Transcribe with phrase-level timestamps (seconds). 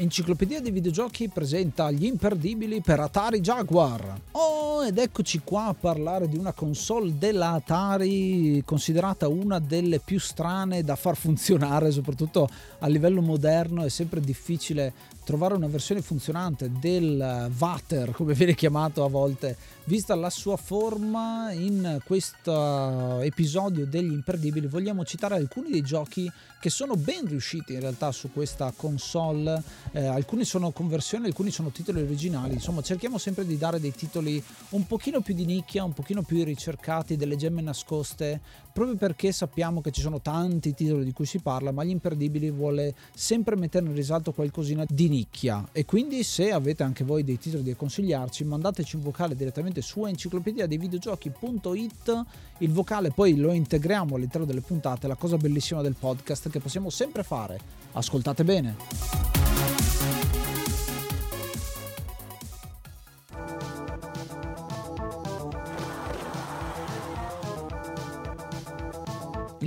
[0.00, 4.20] Enciclopedia dei videogiochi presenta gli imperdibili per Atari Jaguar.
[4.30, 10.20] Oh, ed eccoci qua a parlare di una console della Atari considerata una delle più
[10.20, 13.82] strane da far funzionare, soprattutto a livello moderno.
[13.82, 14.92] È sempre difficile
[15.24, 21.50] trovare una versione funzionante del Vater, come viene chiamato a volte, vista la sua forma.
[21.50, 27.80] In questo episodio degli imperdibili vogliamo citare alcuni dei giochi che sono ben riusciti in
[27.80, 29.60] realtà su questa console.
[29.92, 32.54] Eh, alcuni sono conversioni, alcuni sono titoli originali.
[32.54, 36.42] Insomma, cerchiamo sempre di dare dei titoli un pochino più di nicchia, un pochino più
[36.44, 38.40] ricercati, delle gemme nascoste,
[38.72, 42.50] proprio perché sappiamo che ci sono tanti titoli di cui si parla, ma gli imperdibili
[42.50, 45.66] vuole sempre mettere in risalto qualcosina di nicchia.
[45.72, 50.04] E quindi se avete anche voi dei titoli da consigliarci, mandateci un vocale direttamente su
[50.04, 52.24] enciclopedia dei videogiochi.it.
[52.58, 56.90] Il vocale poi lo integriamo all'interno delle puntate, la cosa bellissima del podcast che possiamo
[56.90, 57.58] sempre fare.
[57.92, 59.37] Ascoltate bene.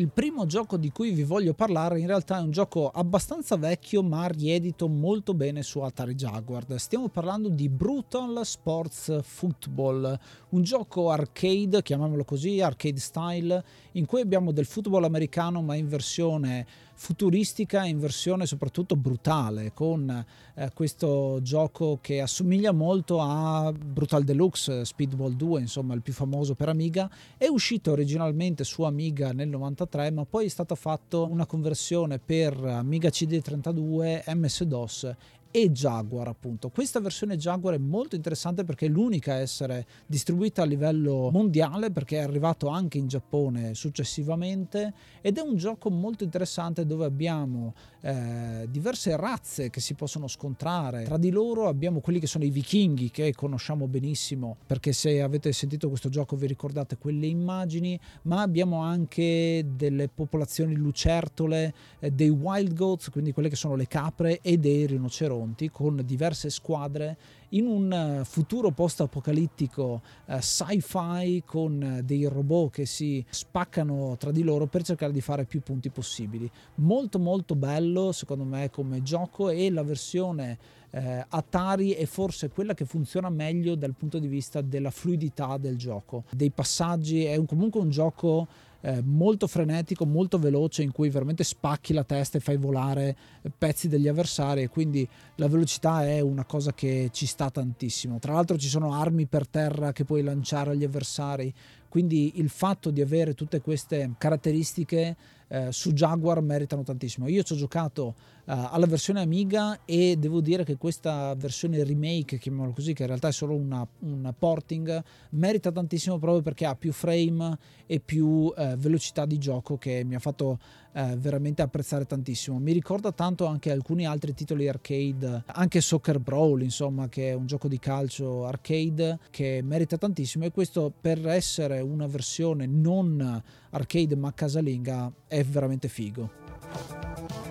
[0.01, 4.01] Il primo gioco di cui vi voglio parlare in realtà è un gioco abbastanza vecchio
[4.01, 6.65] ma riedito molto bene su Atari Jaguar.
[6.77, 10.19] Stiamo parlando di Brutal Sports Football,
[10.49, 15.87] un gioco arcade, chiamiamolo così, arcade style, in cui abbiamo del football americano ma in
[15.87, 16.65] versione
[17.01, 24.85] futuristica, in versione soprattutto brutale, con eh, questo gioco che assomiglia molto a Brutal Deluxe
[24.85, 30.11] Speedball 2, insomma il più famoso per Amiga, è uscito originalmente su Amiga nel 93,
[30.11, 35.15] ma poi è stata fatta una conversione per Amiga CD32, MS-DOS
[35.51, 36.69] e Jaguar appunto.
[36.69, 41.91] Questa versione Jaguar è molto interessante perché è l'unica a essere distribuita a livello mondiale
[41.91, 47.73] perché è arrivato anche in Giappone successivamente ed è un gioco molto interessante dove abbiamo
[48.01, 52.49] eh, diverse razze che si possono scontrare tra di loro abbiamo quelli che sono i
[52.49, 58.41] vichinghi che conosciamo benissimo perché se avete sentito questo gioco vi ricordate quelle immagini ma
[58.41, 64.39] abbiamo anche delle popolazioni lucertole eh, dei wild goats quindi quelle che sono le capre
[64.41, 65.40] e dei rinoceronti
[65.71, 67.17] con diverse squadre
[67.53, 74.43] in un futuro post-apocalittico uh, sci-fi con uh, dei robot che si spaccano tra di
[74.43, 76.49] loro per cercare di fare più punti possibili.
[76.75, 80.57] Molto molto bello secondo me come gioco e la versione
[80.91, 85.77] uh, Atari è forse quella che funziona meglio dal punto di vista della fluidità del
[85.77, 88.47] gioco, dei passaggi, è un, comunque un gioco
[88.81, 93.15] eh, molto frenetico, molto veloce, in cui veramente spacchi la testa e fai volare
[93.57, 94.63] pezzi degli avversari.
[94.63, 98.19] E quindi la velocità è una cosa che ci sta tantissimo.
[98.19, 101.53] Tra l'altro, ci sono armi per terra che puoi lanciare agli avversari.
[101.91, 105.17] Quindi il fatto di avere tutte queste caratteristiche
[105.51, 107.27] eh, su Jaguar meritano tantissimo.
[107.27, 108.13] Io ci ho giocato uh,
[108.45, 113.27] alla versione Amiga e devo dire che questa versione remake, chiamiamolo così, che in realtà
[113.27, 118.53] è solo una, una porting, merita tantissimo proprio perché ha più frame e più uh,
[118.77, 120.57] velocità di gioco che mi ha fatto
[120.93, 122.57] uh, veramente apprezzare tantissimo.
[122.57, 127.45] Mi ricorda tanto anche alcuni altri titoli arcade, anche Soccer Brawl, insomma, che è un
[127.45, 133.41] gioco di calcio arcade che merita tantissimo e questo per essere una versione non
[133.71, 137.50] arcade ma casalinga è veramente figo.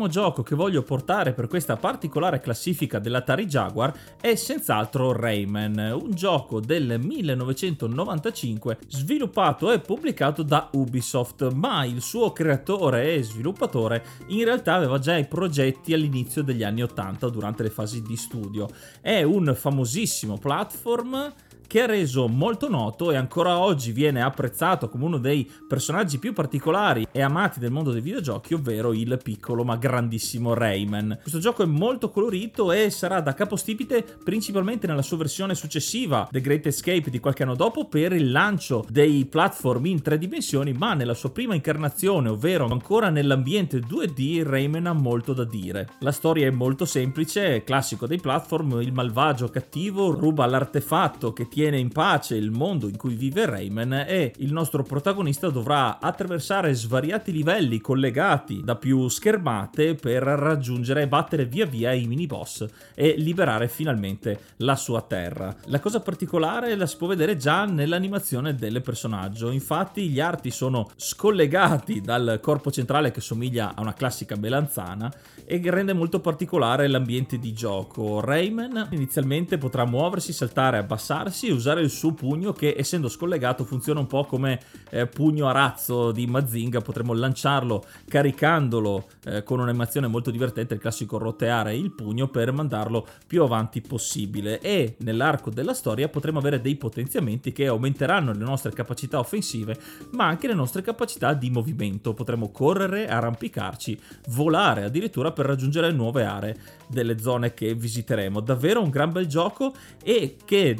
[0.00, 6.12] Primo gioco che voglio portare per questa particolare classifica dell'Atari Jaguar è senz'altro Rayman, un
[6.12, 14.44] gioco del 1995 sviluppato e pubblicato da Ubisoft, ma il suo creatore e sviluppatore in
[14.44, 18.68] realtà aveva già i progetti all'inizio degli anni 80 durante le fasi di studio.
[19.02, 21.30] È un famosissimo platform
[21.70, 26.32] che ha reso molto noto e ancora oggi viene apprezzato come uno dei personaggi più
[26.32, 31.18] particolari e amati del mondo dei videogiochi, ovvero il piccolo ma grandissimo Rayman.
[31.22, 36.40] Questo gioco è molto colorito e sarà da capostipite principalmente nella sua versione successiva, The
[36.40, 40.94] Great Escape di qualche anno dopo, per il lancio dei platform in tre dimensioni, ma
[40.94, 45.90] nella sua prima incarnazione, ovvero ancora nell'ambiente 2D, Rayman ha molto da dire.
[46.00, 51.58] La storia è molto semplice, classico dei platform, il malvagio cattivo ruba l'artefatto che tiene
[51.60, 56.72] tiene in pace il mondo in cui vive Rayman e il nostro protagonista dovrà attraversare
[56.72, 62.66] svariati livelli collegati da più schermate per raggiungere e battere via via i mini boss
[62.94, 65.54] e liberare finalmente la sua terra.
[65.66, 70.88] La cosa particolare la si può vedere già nell'animazione del personaggio, infatti gli arti sono
[70.96, 75.12] scollegati dal corpo centrale che somiglia a una classica melanzana
[75.44, 78.20] e rende molto particolare l'ambiente di gioco.
[78.20, 84.06] Rayman inizialmente potrà muoversi, saltare, abbassarsi usare il suo pugno che essendo scollegato funziona un
[84.06, 84.60] po' come
[84.90, 90.80] eh, pugno a razzo di Mazinga, potremmo lanciarlo caricandolo eh, con un'animazione molto divertente, il
[90.80, 94.60] classico roteare il pugno per mandarlo più avanti possibile.
[94.60, 99.78] E nell'arco della storia potremo avere dei potenziamenti che aumenteranno le nostre capacità offensive
[100.12, 103.98] ma anche le nostre capacità di movimento, potremo correre, arrampicarci,
[104.28, 106.56] volare addirittura per raggiungere nuove aree
[106.88, 108.40] delle zone che visiteremo.
[108.40, 109.72] Davvero un gran bel gioco
[110.02, 110.76] e che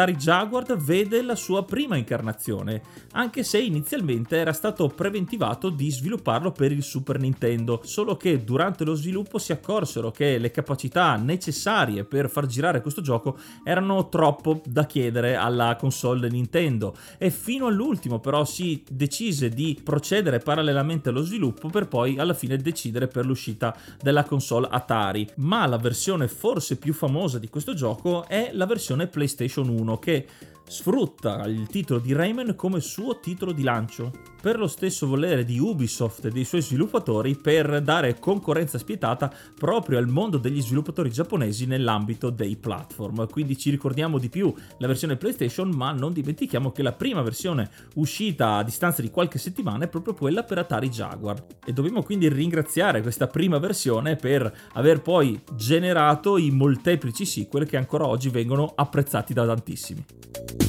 [0.00, 2.82] nell'Atari Jaguar vede la sua prima incarnazione,
[3.12, 8.84] anche se inizialmente era stato preventivato di svilupparlo per il Super Nintendo, solo che durante
[8.84, 14.62] lo sviluppo si accorsero che le capacità necessarie per far girare questo gioco erano troppo
[14.64, 21.22] da chiedere alla console Nintendo e fino all'ultimo però si decise di procedere parallelamente allo
[21.22, 26.76] sviluppo per poi alla fine decidere per l'uscita della console Atari, ma la versione forse
[26.76, 30.26] più famosa di questo gioco è la versione PlayStation 1 che
[30.70, 35.58] sfrutta il titolo di Rayman come suo titolo di lancio, per lo stesso volere di
[35.58, 41.66] Ubisoft e dei suoi sviluppatori per dare concorrenza spietata proprio al mondo degli sviluppatori giapponesi
[41.66, 43.28] nell'ambito dei platform.
[43.28, 47.68] Quindi ci ricordiamo di più la versione PlayStation, ma non dimentichiamo che la prima versione
[47.96, 51.44] uscita a distanza di qualche settimana è proprio quella per Atari Jaguar.
[51.66, 57.76] E dobbiamo quindi ringraziare questa prima versione per aver poi generato i molteplici sequel che
[57.76, 60.59] ancora oggi vengono apprezzati da tantissimi.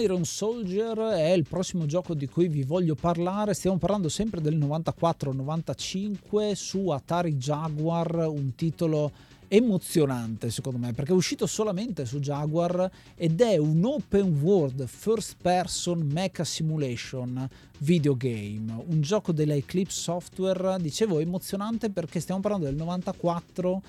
[0.00, 3.52] Iron Soldier è il prossimo gioco di cui vi voglio parlare.
[3.52, 9.10] Stiamo parlando sempre del 94-95 su Atari Jaguar, un titolo
[9.48, 15.36] emozionante secondo me perché è uscito solamente su Jaguar ed è un open world first
[15.40, 17.48] person mecha simulation
[17.78, 23.82] videogame, un gioco della Eclipse Software, dicevo emozionante perché stiamo parlando del 94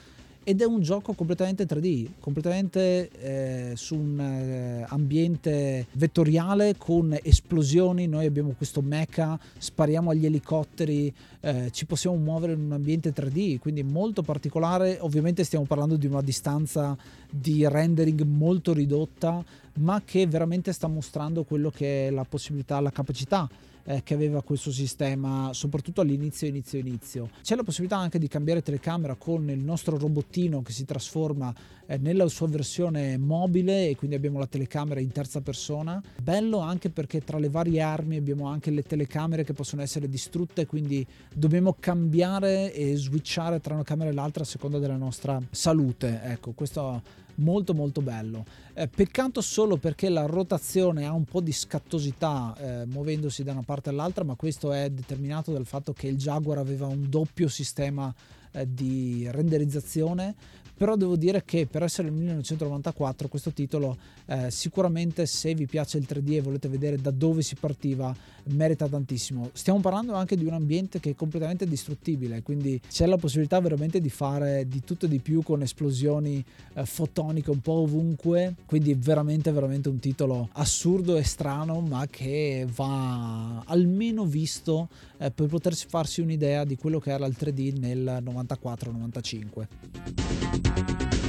[0.49, 8.07] ed è un gioco completamente 3D, completamente eh, su un eh, ambiente vettoriale con esplosioni,
[8.07, 13.59] noi abbiamo questo mecha, spariamo agli elicotteri, eh, ci possiamo muovere in un ambiente 3D,
[13.59, 16.97] quindi molto particolare, ovviamente stiamo parlando di una distanza
[17.29, 19.45] di rendering molto ridotta,
[19.81, 23.47] ma che veramente sta mostrando quello che è la possibilità, la capacità
[23.83, 27.29] eh, che aveva questo sistema, soprattutto all'inizio, inizio, inizio.
[27.41, 31.53] C'è la possibilità anche di cambiare telecamera con il nostro robottino che si trasforma
[31.85, 36.01] eh, nella sua versione mobile e quindi abbiamo la telecamera in terza persona.
[36.21, 40.65] Bello anche perché tra le varie armi abbiamo anche le telecamere che possono essere distrutte,
[40.65, 46.21] quindi dobbiamo cambiare e switchare tra una camera e l'altra a seconda della nostra salute.
[46.23, 47.01] Ecco, questo
[47.39, 48.45] molto molto bello.
[48.73, 53.63] Eh, peccato solo perché la rotazione ha un po' di scattosità eh, muovendosi da una
[53.63, 58.13] parte all'altra, ma questo è determinato dal fatto che il Jaguar aveva un doppio sistema
[58.51, 60.35] eh, di renderizzazione
[60.79, 65.97] però devo dire che per essere il 1994 questo titolo eh, sicuramente se vi piace
[65.97, 68.15] il 3D e volete vedere da dove si partiva
[68.51, 69.49] merita tantissimo.
[69.51, 73.99] Stiamo parlando anche di un ambiente che è completamente distruttibile quindi c'è la possibilità veramente
[73.99, 76.41] di fare di tutto e di più con esplosioni
[76.75, 82.65] eh, fotoniche un po' ovunque quindi veramente veramente un titolo assurdo e strano ma che
[82.73, 84.87] va almeno visto
[85.17, 91.28] eh, per potersi farsi un'idea di quello che era il 3D nel 94-95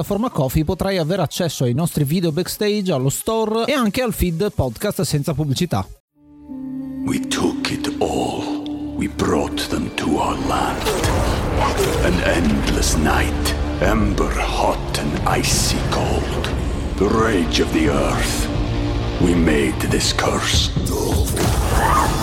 [0.00, 4.50] piattaforma Coffee potrai avere accesso ai nostri video backstage, allo store e anche al feed
[4.54, 5.86] podcast senza pubblicità.
[7.04, 8.94] We took it all.
[8.96, 10.82] We brought them to our land.
[12.04, 16.48] An endless night, ember hot and icy cold.
[16.96, 18.48] The rage of the earth.
[19.20, 20.70] We made this curse.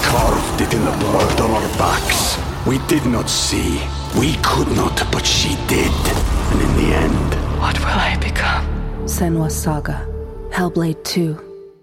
[0.01, 2.37] Carved it in the blood on our backs.
[2.65, 3.79] We did not see.
[4.17, 5.93] We could not, but she did.
[6.51, 9.07] And in the end, What will I become?
[9.07, 10.05] Senwa Saga.
[10.51, 11.35] Hellblade 2.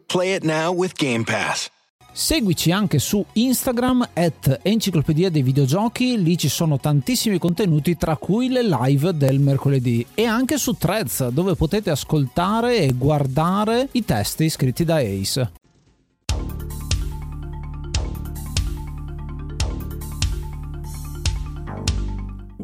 [0.07, 1.69] Play it now with Game Pass.
[2.13, 8.51] Seguici anche su Instagram at Enciclopedia dei Videogiochi, lì ci sono tantissimi contenuti tra cui
[8.51, 14.49] le live del mercoledì e anche su Threads dove potete ascoltare e guardare i testi
[14.49, 15.64] scritti da Ace.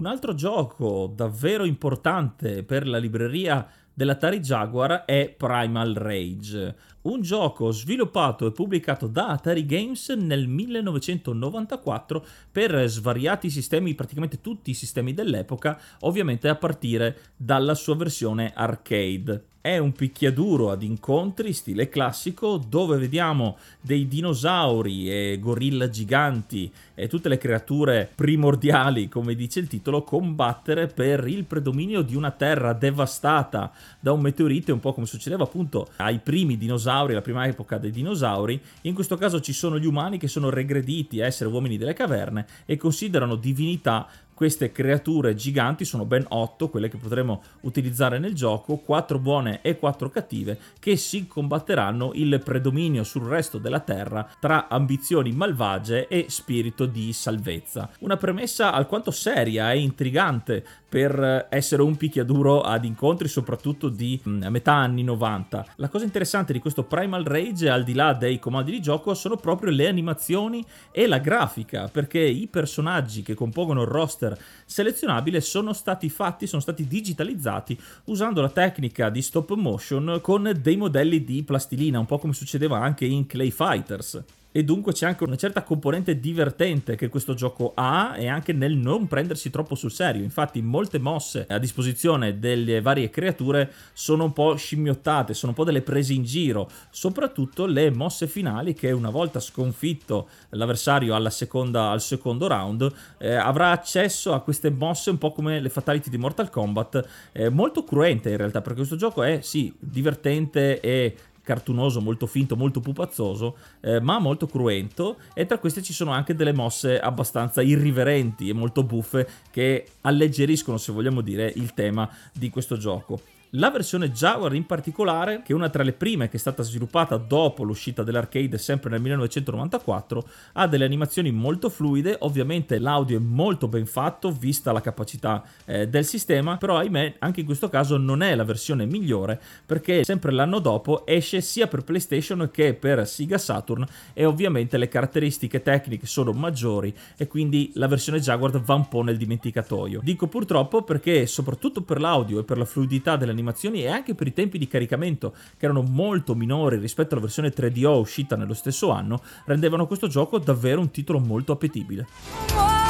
[0.00, 7.70] Un altro gioco davvero importante per la libreria dell'Atari Jaguar è Primal Rage, un gioco
[7.70, 15.12] sviluppato e pubblicato da Atari Games nel 1994 per svariati sistemi, praticamente tutti i sistemi
[15.12, 19.48] dell'epoca, ovviamente a partire dalla sua versione arcade.
[19.62, 27.08] È un picchiaduro ad incontri stile classico dove vediamo dei dinosauri e gorilla giganti e
[27.08, 32.72] tutte le creature primordiali, come dice il titolo, combattere per il predominio di una terra
[32.72, 37.76] devastata da un meteorite, un po' come succedeva appunto ai primi dinosauri, la prima epoca
[37.76, 38.58] dei dinosauri.
[38.82, 42.46] In questo caso ci sono gli umani che sono regrediti a essere uomini delle caverne
[42.64, 44.08] e considerano divinità
[44.40, 49.76] queste creature giganti sono ben 8 quelle che potremo utilizzare nel gioco, 4 buone e
[49.76, 56.24] 4 cattive, che si combatteranno il predominio sul resto della Terra tra ambizioni malvagie e
[56.30, 57.90] spirito di salvezza.
[57.98, 64.46] Una premessa alquanto seria e intrigante per essere un picchiaduro ad incontri soprattutto di mh,
[64.48, 65.66] metà anni 90.
[65.76, 69.36] La cosa interessante di questo Primal Rage, al di là dei comandi di gioco, sono
[69.36, 74.29] proprio le animazioni e la grafica, perché i personaggi che compongono il roster
[74.64, 80.76] selezionabile sono stati fatti, sono stati digitalizzati usando la tecnica di stop motion con dei
[80.76, 85.24] modelli di plastilina, un po' come succedeva anche in Clay Fighters e dunque c'è anche
[85.24, 89.92] una certa componente divertente che questo gioco ha e anche nel non prendersi troppo sul
[89.92, 90.22] serio.
[90.22, 95.64] Infatti molte mosse a disposizione delle varie creature sono un po' scimmiottate, sono un po'
[95.64, 102.00] delle prese in giro, soprattutto le mosse finali che una volta sconfitto l'avversario seconda, al
[102.00, 106.50] secondo round eh, avrà accesso a queste mosse un po' come le fatality di Mortal
[106.50, 111.16] Kombat, eh, molto cruente in realtà perché questo gioco è sì divertente e
[111.50, 116.36] cartunoso, molto finto, molto pupazzoso, eh, ma molto cruento e tra queste ci sono anche
[116.36, 122.50] delle mosse abbastanza irriverenti e molto buffe che alleggeriscono, se vogliamo dire, il tema di
[122.50, 123.39] questo gioco.
[123.54, 127.16] La versione Jaguar in particolare, che è una tra le prime che è stata sviluppata
[127.16, 133.66] dopo l'uscita dell'arcade sempre nel 1994, ha delle animazioni molto fluide, ovviamente l'audio è molto
[133.66, 138.22] ben fatto vista la capacità eh, del sistema, però ahimè anche in questo caso non
[138.22, 143.36] è la versione migliore perché sempre l'anno dopo esce sia per PlayStation che per Sega
[143.36, 148.86] Saturn e ovviamente le caratteristiche tecniche sono maggiori e quindi la versione Jaguar va un
[148.86, 150.02] po' nel dimenticatoio.
[150.04, 154.26] Dico purtroppo perché soprattutto per l'audio e per la fluidità delle animazioni e anche per
[154.26, 158.90] i tempi di caricamento che erano molto minori rispetto alla versione 3DO uscita nello stesso
[158.90, 162.89] anno, rendevano questo gioco davvero un titolo molto appetibile.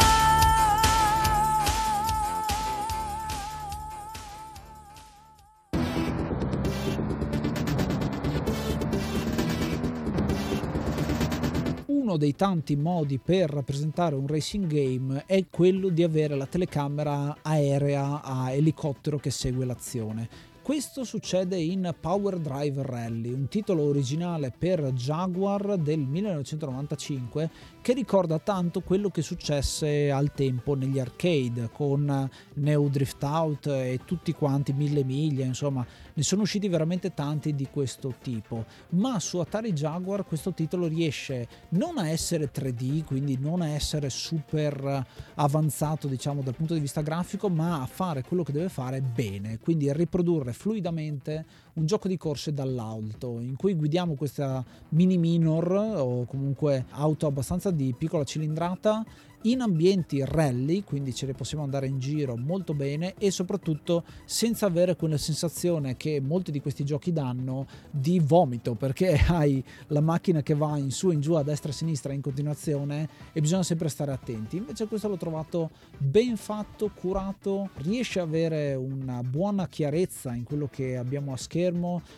[12.10, 17.36] Uno dei tanti modi per rappresentare un racing game è quello di avere la telecamera
[17.40, 20.49] aerea a elicottero che segue l'azione.
[20.70, 27.50] Questo succede in Power Drive Rally, un titolo originale per Jaguar del 1995
[27.80, 33.98] che ricorda tanto quello che successe al tempo negli arcade con Neo Drift Out e
[34.04, 35.84] tutti quanti mille miglia, insomma
[36.14, 41.48] ne sono usciti veramente tanti di questo tipo, ma su Atari Jaguar questo titolo riesce
[41.70, 47.00] non a essere 3D, quindi non a essere super avanzato diciamo dal punto di vista
[47.00, 51.44] grafico, ma a fare quello che deve fare bene, quindi a riprodurre fluidamente
[51.80, 57.70] un gioco di corse dall'alto in cui guidiamo questa mini minor o comunque auto abbastanza
[57.70, 59.02] di piccola cilindrata
[59.42, 64.66] in ambienti rally, quindi ce ne possiamo andare in giro molto bene e soprattutto senza
[64.66, 70.42] avere quella sensazione che molti di questi giochi danno di vomito, perché hai la macchina
[70.42, 73.62] che va in su e in giù a destra a sinistra in continuazione e bisogna
[73.62, 74.58] sempre stare attenti.
[74.58, 80.68] Invece questo l'ho trovato ben fatto, curato, riesce ad avere una buona chiarezza in quello
[80.70, 81.69] che abbiamo a schermo,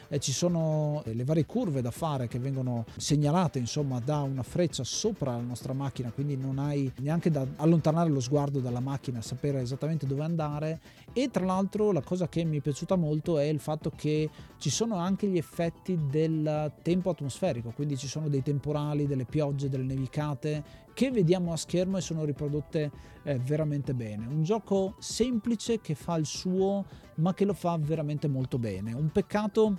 [0.09, 4.85] eh, ci sono le varie curve da fare che vengono segnalate insomma da una freccia
[4.85, 9.61] sopra la nostra macchina, quindi non hai neanche da allontanare lo sguardo dalla macchina, sapere
[9.61, 10.81] esattamente dove andare
[11.13, 14.71] e tra l'altro la cosa che mi è piaciuta molto è il fatto che ci
[14.71, 19.85] sono anche gli effetti del tempo atmosferico, quindi ci sono dei temporali, delle piogge, delle
[19.85, 22.91] nevicate che vediamo a schermo e sono riprodotte
[23.25, 24.27] eh, veramente bene.
[24.27, 26.85] Un gioco semplice che fa il suo,
[27.17, 28.93] ma che lo fa veramente molto bene.
[28.93, 29.32] Un peccato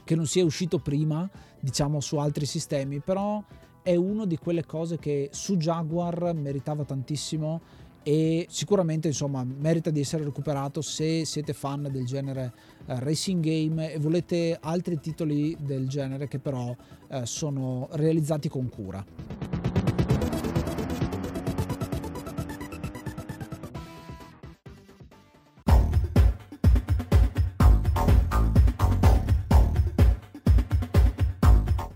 [0.04, 1.30] che non sia uscito prima,
[1.60, 3.44] diciamo su altri sistemi, però
[3.84, 7.62] è una di quelle cose che su Jaguar meritava tantissimo
[8.02, 12.54] e sicuramente insomma merita di essere recuperato se siete fan del genere
[12.86, 18.68] uh, racing game e volete altri titoli del genere che però uh, sono realizzati con
[18.70, 19.63] cura.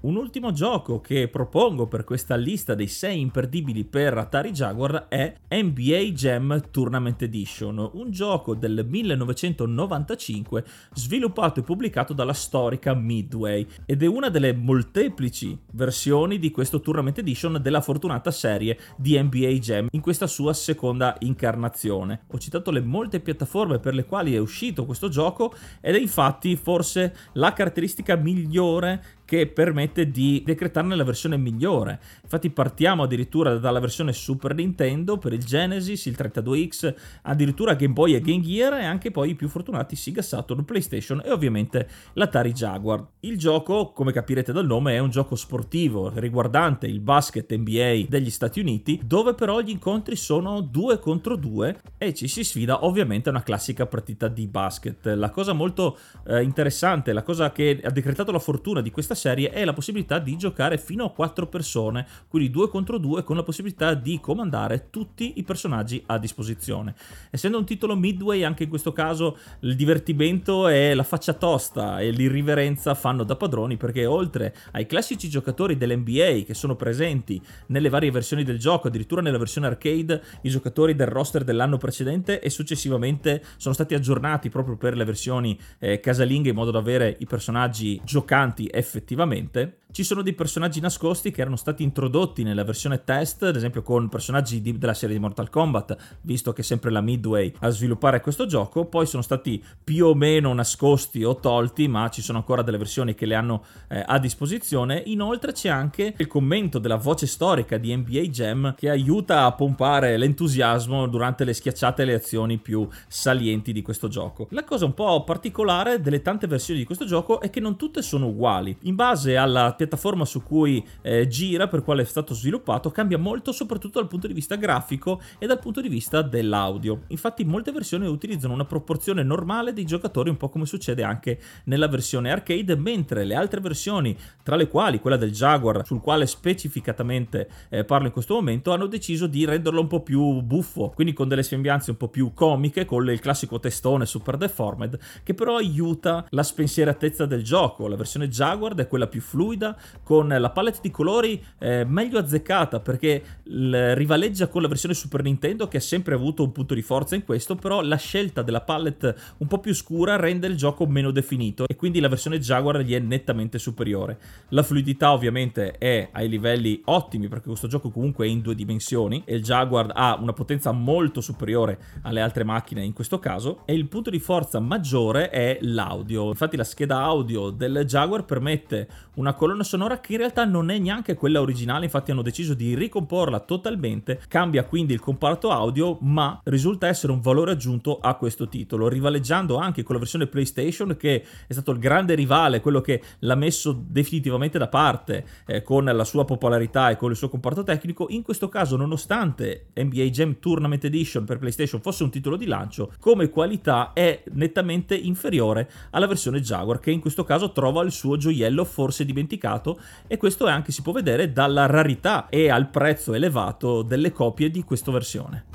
[0.08, 5.36] Un ultimo gioco che propongo per questa lista dei 6 imperdibili per Atari Jaguar è
[5.50, 14.02] NBA Jam Tournament Edition, un gioco del 1995 sviluppato e pubblicato dalla storica Midway ed
[14.02, 19.88] è una delle molteplici versioni di questo Tournament Edition della fortunata serie di NBA Jam
[19.92, 22.22] in questa sua seconda incarnazione.
[22.28, 26.56] Ho citato le molte piattaforme per le quali è uscito questo gioco ed è infatti
[26.56, 32.00] forse la caratteristica migliore che permette di decretarne la versione migliore.
[32.24, 38.16] Infatti partiamo addirittura dalla versione Super Nintendo per il Genesis, il 32X, addirittura Game Boy
[38.16, 42.54] e Game Gear e anche poi i più fortunati Sega Saturn, PlayStation e ovviamente l'Atari
[42.54, 43.06] Jaguar.
[43.20, 48.30] Il gioco, come capirete dal nome, è un gioco sportivo riguardante il basket NBA degli
[48.30, 53.28] Stati Uniti, dove però gli incontri sono due contro due e ci si sfida ovviamente
[53.28, 55.06] a una classica partita di basket.
[55.08, 59.50] La cosa molto eh, interessante, la cosa che ha decretato la fortuna di questa serie
[59.50, 63.44] è la possibilità di giocare fino a 4 persone, quindi 2 contro 2 con la
[63.44, 66.96] possibilità di comandare tutti i personaggi a disposizione.
[67.32, 72.12] Essendo un titolo midway, anche in questo caso il divertimento e la faccia tosta e
[72.12, 78.12] l'irriverenza fanno da padroni perché oltre ai classici giocatori dell'NBA che sono presenti nelle varie
[78.12, 83.44] versioni del gioco, addirittura nella versione arcade, i giocatori del roster dell'anno precedente e successivamente
[83.58, 88.00] sono stati aggiornati proprio per le versioni eh, casalinghe in modo da avere i personaggi
[88.04, 93.44] giocanti effettivamente effettivamente ci sono dei personaggi nascosti che erano stati introdotti nella versione test,
[93.44, 97.02] ad esempio con personaggi di, della serie di Mortal Kombat, visto che è sempre la
[97.02, 102.10] Midway a sviluppare questo gioco, poi sono stati più o meno nascosti o tolti, ma
[102.10, 105.02] ci sono ancora delle versioni che le hanno eh, a disposizione.
[105.06, 110.18] Inoltre c'è anche il commento della voce storica di NBA Jam che aiuta a pompare
[110.18, 114.48] l'entusiasmo durante le schiacciate e le azioni più salienti di questo gioco.
[114.52, 118.02] La cosa un po' particolare delle tante versioni di questo gioco è che non tutte
[118.02, 118.78] sono uguali.
[118.82, 123.52] In base alla piattaforma su cui eh, gira, per quale è stato sviluppato, cambia molto
[123.52, 127.04] soprattutto dal punto di vista grafico e dal punto di vista dell'audio.
[127.10, 131.88] Infatti molte versioni utilizzano una proporzione normale dei giocatori, un po' come succede anche nella
[131.88, 137.48] versione arcade, mentre le altre versioni, tra le quali quella del Jaguar, sul quale specificatamente
[137.70, 141.28] eh, parlo in questo momento, hanno deciso di renderlo un po' più buffo, quindi con
[141.28, 146.26] delle sembianze un po' più comiche, con il classico testone super deformed, che però aiuta
[146.32, 147.88] la spensieratezza del gioco.
[147.88, 152.80] La versione Jaguar è quella più fluida, con la palette di colori eh, meglio azzeccata
[152.80, 157.16] perché rivaleggia con la versione Super Nintendo che ha sempre avuto un punto di forza
[157.16, 161.12] in questo, però la scelta della palette un po' più scura rende il gioco meno
[161.12, 164.18] definito e quindi la versione Jaguar gli è nettamente superiore.
[164.50, 169.24] La fluidità ovviamente è ai livelli ottimi perché questo gioco comunque è in due dimensioni
[169.26, 173.74] e il Jaguar ha una potenza molto superiore alle altre macchine in questo caso e
[173.74, 176.28] il punto di forza maggiore è l'audio.
[176.28, 178.77] Infatti la scheda audio del Jaguar permette
[179.16, 182.76] una colonna sonora che in realtà non è neanche quella originale, infatti hanno deciso di
[182.76, 188.48] ricomporla totalmente, cambia quindi il comparto audio, ma risulta essere un valore aggiunto a questo
[188.48, 193.02] titolo, rivaleggiando anche con la versione PlayStation che è stato il grande rivale, quello che
[193.20, 197.64] l'ha messo definitivamente da parte eh, con la sua popolarità e con il suo comparto
[197.64, 198.08] tecnico.
[198.10, 202.94] In questo caso, nonostante NBA Jam Tournament Edition per PlayStation fosse un titolo di lancio,
[203.00, 208.18] come qualità è nettamente inferiore alla versione Jaguar, che in questo caso trova il suo
[208.18, 213.14] gioiello forse dimenticato e questo è anche si può vedere dalla rarità e al prezzo
[213.14, 215.46] elevato delle copie di questa versione.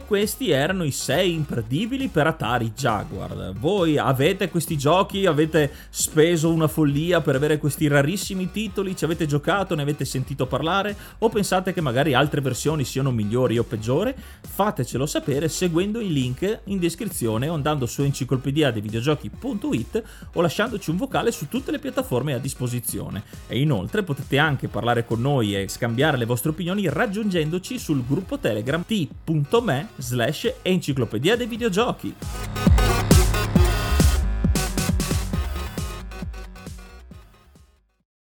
[0.00, 3.52] Questi erano i 6 imperdibili per Atari Jaguar.
[3.58, 9.26] Voi avete questi giochi, avete speso una follia per avere questi rarissimi titoli, ci avete
[9.26, 14.14] giocato, ne avete sentito parlare o pensate che magari altre versioni siano migliori o peggiori?
[14.40, 20.02] Fatecelo sapere seguendo i link in descrizione o andando su enciclopedia dei videogiochi.it
[20.32, 23.22] o lasciandoci un vocale su tutte le piattaforme a disposizione.
[23.46, 28.38] E inoltre potete anche parlare con noi e scambiare le vostre opinioni raggiungendoci sul gruppo
[28.38, 32.14] Telegram t.me slash enciclopedia dei videogiochi.